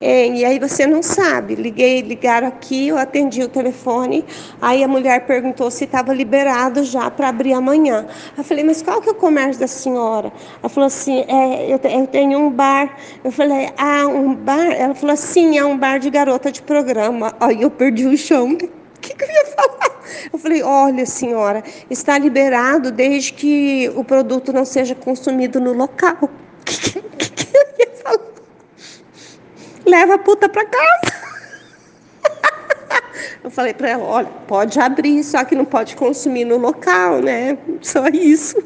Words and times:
É, 0.00 0.28
e 0.28 0.44
aí 0.44 0.60
você 0.60 0.86
não 0.86 1.02
sabe. 1.02 1.56
Liguei, 1.56 2.02
ligaram 2.02 2.46
aqui, 2.46 2.86
eu 2.86 2.96
atendi 2.96 3.42
o 3.42 3.48
telefone, 3.48 4.24
aí 4.62 4.84
a 4.84 4.86
mulher 4.86 5.26
perguntou 5.26 5.72
se 5.72 5.82
estava 5.86 6.14
liberado 6.14 6.84
já 6.84 7.10
para 7.10 7.28
abrir 7.28 7.52
amanhã. 7.52 8.06
Eu 8.36 8.44
falei, 8.44 8.62
mas 8.62 8.80
qual 8.80 9.00
que 9.02 9.08
é 9.08 9.12
o 9.12 9.16
comércio 9.16 9.58
da 9.58 9.66
senhora? 9.66 10.32
Ela 10.62 10.68
falou 10.68 10.86
assim, 10.86 11.24
é, 11.26 11.64
eu, 11.64 11.80
eu, 11.82 12.06
tenho 12.06 12.38
um 12.38 12.48
bar. 12.48 12.96
Eu 13.24 13.32
falei, 13.32 13.70
ah, 13.76 14.06
um 14.06 14.36
bar? 14.36 14.70
Ela 14.70 14.94
falou, 14.94 15.16
sim, 15.16 15.58
é 15.58 15.64
um 15.64 15.76
bar 15.76 15.98
de 15.98 16.10
garota 16.10 16.52
de 16.52 16.62
programa. 16.62 17.34
Aí 17.40 17.62
eu 17.62 17.70
perdi 17.70 18.06
o 18.06 18.16
chão. 18.16 18.56
O 18.98 19.00
que, 19.00 19.14
que 19.14 19.24
eu 19.24 19.28
ia 19.28 19.46
falar? 19.46 20.02
Eu 20.32 20.38
falei, 20.40 20.60
olha, 20.60 21.06
senhora, 21.06 21.62
está 21.88 22.18
liberado 22.18 22.90
desde 22.90 23.32
que 23.32 23.90
o 23.94 24.02
produto 24.02 24.52
não 24.52 24.64
seja 24.64 24.94
consumido 24.94 25.60
no 25.60 25.72
local. 25.72 26.18
O 26.20 26.28
que, 26.64 27.00
que, 27.00 27.30
que 27.30 27.56
eu 27.56 27.62
ia 27.78 27.96
falar? 28.02 28.28
Leva 29.88 30.14
a 30.14 30.18
puta 30.18 30.48
para 30.48 30.64
casa. 30.64 31.28
Eu 33.42 33.50
falei 33.50 33.74
para 33.74 33.90
ela, 33.90 34.04
olha, 34.04 34.28
pode 34.46 34.78
abrir, 34.78 35.22
só 35.24 35.44
que 35.44 35.54
não 35.54 35.64
pode 35.64 35.96
consumir 35.96 36.44
no 36.44 36.56
local, 36.56 37.20
né? 37.20 37.56
Só 37.80 38.06
isso. 38.08 38.56